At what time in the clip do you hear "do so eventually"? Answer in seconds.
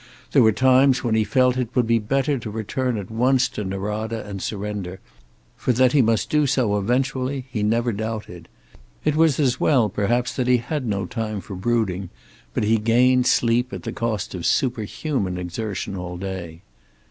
6.31-7.45